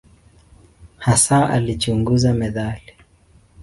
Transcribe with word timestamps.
Hasa 0.97 1.49
alichunguza 1.49 2.33
metali. 2.33 2.93